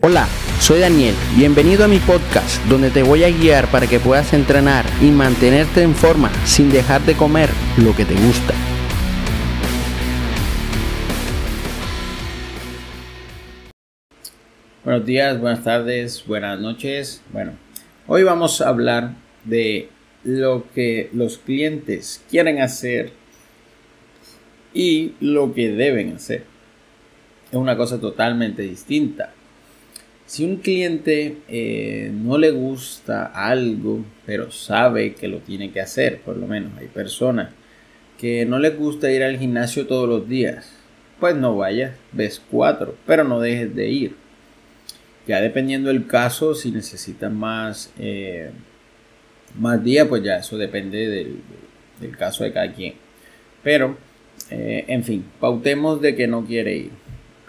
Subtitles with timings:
[0.00, 0.28] Hola,
[0.60, 4.84] soy Daniel, bienvenido a mi podcast donde te voy a guiar para que puedas entrenar
[5.02, 8.54] y mantenerte en forma sin dejar de comer lo que te gusta.
[14.84, 17.20] Buenos días, buenas tardes, buenas noches.
[17.32, 17.54] Bueno,
[18.06, 19.88] hoy vamos a hablar de
[20.22, 23.10] lo que los clientes quieren hacer
[24.72, 26.44] y lo que deben hacer.
[27.50, 29.34] Es una cosa totalmente distinta.
[30.28, 36.20] Si un cliente eh, no le gusta algo, pero sabe que lo tiene que hacer,
[36.20, 37.48] por lo menos hay personas
[38.18, 40.70] que no les gusta ir al gimnasio todos los días,
[41.18, 44.16] pues no vayas, ves cuatro, pero no dejes de ir.
[45.26, 48.50] Ya dependiendo del caso, si necesitas más, eh,
[49.58, 52.92] más días, pues ya eso depende del, caso de cada quien.
[53.62, 53.96] Pero,
[54.50, 56.90] eh, en fin, pautemos de que no quiere ir,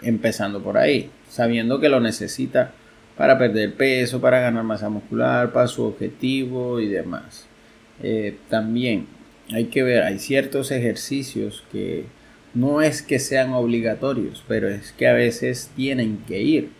[0.00, 2.72] empezando por ahí sabiendo que lo necesita
[3.16, 7.46] para perder peso, para ganar masa muscular, para su objetivo y demás.
[8.02, 9.06] Eh, también
[9.52, 12.04] hay que ver, hay ciertos ejercicios que
[12.52, 16.70] no es que sean obligatorios, pero es que a veces tienen que ir,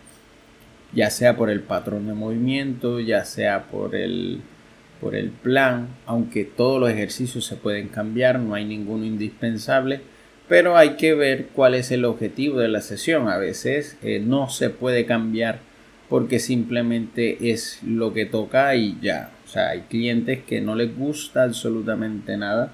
[0.93, 4.41] ya sea por el patrón de movimiento, ya sea por el,
[4.99, 10.01] por el plan, aunque todos los ejercicios se pueden cambiar, no hay ninguno indispensable
[10.51, 13.29] pero hay que ver cuál es el objetivo de la sesión.
[13.29, 15.59] A veces eh, no se puede cambiar
[16.09, 19.31] porque simplemente es lo que toca y ya.
[19.45, 22.73] O sea, hay clientes que no les gusta absolutamente nada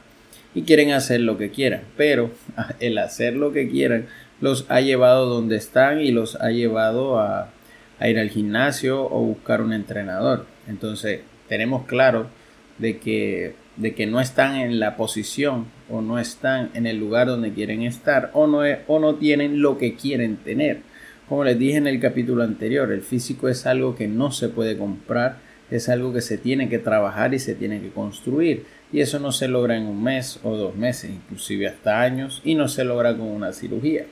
[0.55, 2.31] y quieren hacer lo que quieran, pero
[2.79, 4.07] el hacer lo que quieran
[4.41, 7.51] los ha llevado donde están y los ha llevado a,
[7.99, 10.47] a ir al gimnasio o buscar un entrenador.
[10.67, 12.25] Entonces, tenemos claro
[12.79, 17.27] de que de que no están en la posición o no están en el lugar
[17.27, 20.81] donde quieren estar o no, o no tienen lo que quieren tener.
[21.29, 24.77] Como les dije en el capítulo anterior, el físico es algo que no se puede
[24.77, 25.37] comprar,
[25.69, 28.65] es algo que se tiene que trabajar y se tiene que construir.
[28.91, 32.55] Y eso no se logra en un mes o dos meses, inclusive hasta años, y
[32.55, 34.05] no se logra con una cirugía.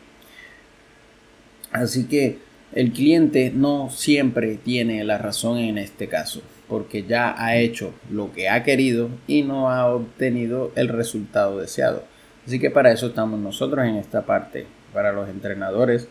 [1.71, 2.39] Así que
[2.73, 8.31] el cliente no siempre tiene la razón en este caso porque ya ha hecho lo
[8.31, 12.03] que ha querido y no ha obtenido el resultado deseado.
[12.45, 14.67] Así que para eso estamos nosotros en esta parte.
[14.93, 16.07] Para los entrenadores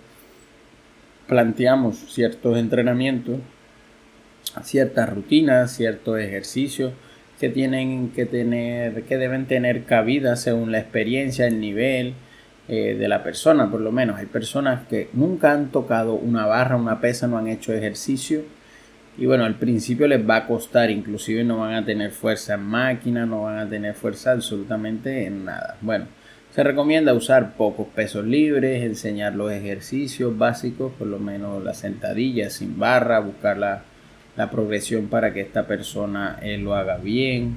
[1.26, 3.38] planteamos ciertos entrenamientos,
[4.62, 6.92] ciertas rutinas, ciertos ejercicios
[7.40, 12.14] que tienen que tener, que deben tener cabida según la experiencia, el nivel
[12.68, 14.18] eh, de la persona, por lo menos.
[14.18, 18.42] Hay personas que nunca han tocado una barra, una pesa, no han hecho ejercicio
[19.16, 22.64] y bueno, al principio les va a costar, inclusive no van a tener fuerza en
[22.64, 25.76] máquina, no van a tener fuerza absolutamente en nada.
[25.80, 26.06] Bueno,
[26.54, 32.50] se recomienda usar pocos pesos libres, enseñar los ejercicios básicos, por lo menos la sentadilla
[32.50, 33.84] sin barra, buscar la,
[34.50, 37.56] progresión para que esta persona eh, lo haga bien.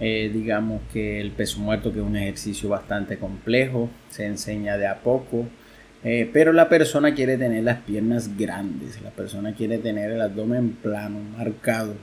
[0.00, 4.86] Eh, digamos que el peso muerto, que es un ejercicio bastante complejo, se enseña de
[4.86, 5.46] a poco.
[6.04, 10.72] Eh, pero la persona quiere tener las piernas grandes, la persona quiere tener el abdomen
[10.72, 11.94] plano, marcado,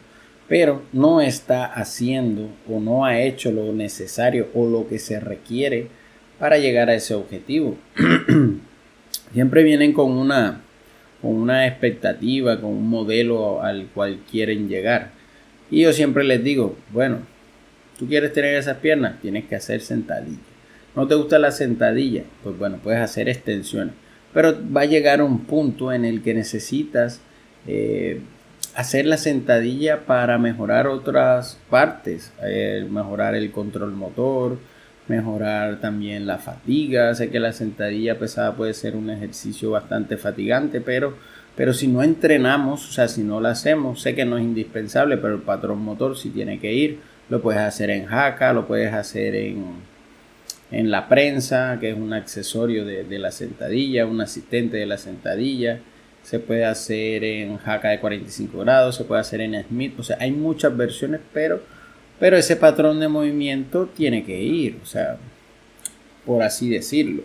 [0.47, 5.87] pero no está haciendo o no ha hecho lo necesario o lo que se requiere
[6.39, 7.77] para llegar a ese objetivo.
[9.33, 10.61] Siempre vienen con una,
[11.21, 15.11] con una expectativa, con un modelo al cual quieren llegar.
[15.69, 17.19] Y yo siempre les digo, bueno,
[17.97, 20.50] tú quieres tener esas piernas, tienes que hacer sentadillas
[20.95, 23.93] no te gusta la sentadilla, pues bueno, puedes hacer extensiones.
[24.33, 27.21] Pero va a llegar un punto en el que necesitas
[27.67, 28.21] eh,
[28.75, 34.57] hacer la sentadilla para mejorar otras partes, eh, mejorar el control motor,
[35.07, 37.13] mejorar también la fatiga.
[37.15, 41.15] Sé que la sentadilla pesada puede ser un ejercicio bastante fatigante, pero,
[41.55, 45.17] pero si no entrenamos, o sea, si no la hacemos, sé que no es indispensable,
[45.17, 46.99] pero el patrón motor sí tiene que ir.
[47.29, 49.91] Lo puedes hacer en jaca, lo puedes hacer en,
[50.71, 55.79] en la prensa, que es un accesorio de, la sentadilla, un asistente de la sentadilla.
[56.23, 59.99] Se puede hacer en jaca de 45 grados, se puede hacer en Smith.
[59.99, 61.61] O sea, hay muchas versiones, pero,
[62.19, 65.17] pero ese patrón de movimiento tiene que ir, o sea,
[66.25, 67.23] por así decirlo.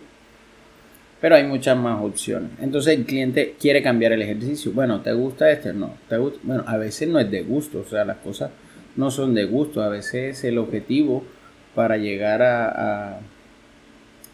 [1.21, 2.51] Pero hay muchas más opciones.
[2.59, 4.71] Entonces el cliente quiere cambiar el ejercicio.
[4.73, 5.73] Bueno, ¿te gusta este?
[5.73, 5.93] No.
[6.09, 6.39] ¿Te gusta?
[6.43, 7.79] Bueno, a veces no es de gusto.
[7.79, 8.51] O sea, las cosas
[8.95, 9.81] no son de gusto.
[9.81, 11.23] A veces el objetivo
[11.73, 13.19] para llegar a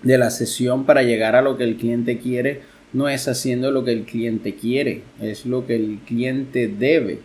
[0.03, 2.61] de la sesión para llegar a lo que el cliente quiere
[2.93, 7.21] no es haciendo lo que el cliente quiere, es lo que el cliente debe.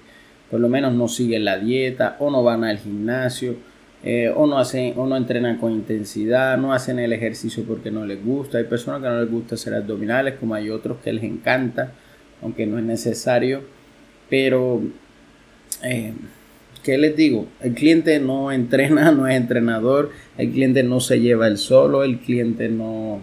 [0.50, 3.56] Por lo menos no siguen la dieta o no van al gimnasio
[4.02, 8.06] eh, o, no hacen, o no entrenan con intensidad, no hacen el ejercicio porque no
[8.06, 8.58] les gusta.
[8.58, 11.92] Hay personas que no les gusta hacer abdominales como hay otros que les encanta.
[12.42, 13.62] aunque no es necesario.
[14.30, 14.82] Pero,
[15.84, 16.12] eh,
[16.82, 17.46] ¿qué les digo?
[17.60, 22.18] El cliente no entrena, no es entrenador, el cliente no se lleva el solo, el
[22.18, 23.20] cliente no,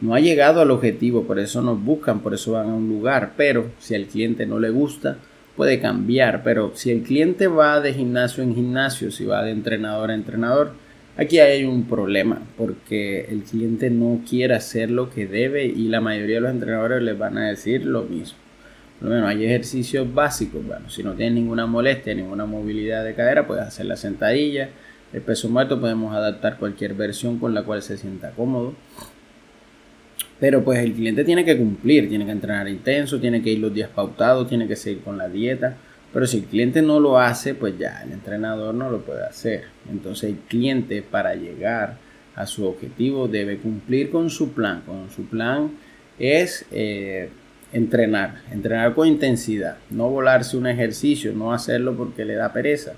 [0.00, 3.32] no ha llegado al objetivo, por eso nos buscan, por eso van a un lugar.
[3.36, 5.18] Pero si al cliente no le gusta,
[5.56, 6.42] puede cambiar.
[6.42, 10.72] Pero si el cliente va de gimnasio en gimnasio, si va de entrenador a entrenador,
[11.18, 16.02] Aquí hay un problema porque el cliente no quiere hacer lo que debe y la
[16.02, 18.36] mayoría de los entrenadores les van a decir lo mismo.
[18.98, 20.66] Por lo menos hay ejercicios básicos.
[20.66, 24.70] Bueno, si no tienes ninguna molestia, ninguna movilidad de cadera, puedes hacer la sentadilla.
[25.12, 28.74] El peso muerto podemos adaptar cualquier versión con la cual se sienta cómodo.
[30.38, 33.72] Pero pues el cliente tiene que cumplir, tiene que entrenar intenso, tiene que ir los
[33.72, 35.76] días pautados, tiene que seguir con la dieta.
[36.12, 39.64] Pero si el cliente no lo hace, pues ya el entrenador no lo puede hacer.
[39.90, 41.96] Entonces el cliente para llegar
[42.34, 44.82] a su objetivo debe cumplir con su plan.
[44.86, 45.72] Con su plan
[46.18, 47.30] es eh,
[47.76, 52.92] entrenar, entrenar con intensidad, no volarse un ejercicio, no hacerlo porque le da pereza.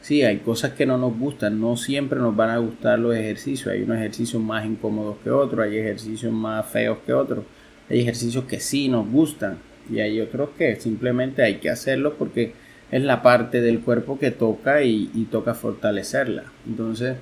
[0.00, 3.68] Sí, hay cosas que no nos gustan, no siempre nos van a gustar los ejercicios.
[3.68, 7.44] Hay unos ejercicios más incómodos que otros, hay ejercicios más feos que otros,
[7.88, 9.58] hay ejercicios que sí nos gustan
[9.90, 12.54] y hay otros que simplemente hay que hacerlo porque
[12.90, 16.44] es la parte del cuerpo que toca y, toca fortalecerla.
[16.66, 17.16] Entonces,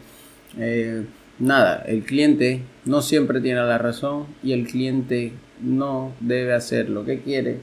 [0.58, 1.04] eh,
[1.38, 7.04] nada, el cliente no siempre tiene la razón y el cliente no debe hacer lo
[7.04, 7.58] que quiere,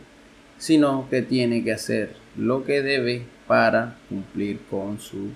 [0.57, 5.29] sino que tiene que hacer lo que debe para cumplir con su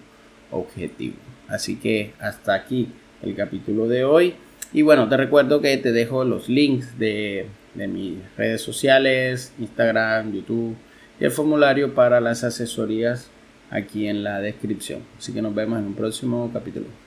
[0.52, 1.16] objetivo.
[1.48, 2.90] Así que hasta aquí
[3.22, 4.36] el capítulo de hoy.
[4.72, 10.34] Y bueno, te recuerdo que te dejo los links de de mis redes sociales, Instagram,
[10.34, 10.76] YouTube
[11.20, 13.30] y el formulario para las asesorías
[13.70, 15.02] aquí en la descripción.
[15.18, 17.03] Así que nos vemos en un próximo capítulo.